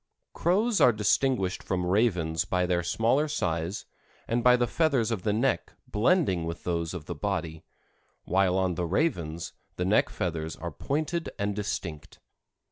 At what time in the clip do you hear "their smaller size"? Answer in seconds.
2.65-3.85